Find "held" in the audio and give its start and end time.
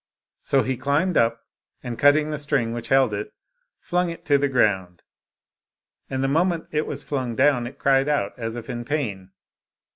2.87-3.11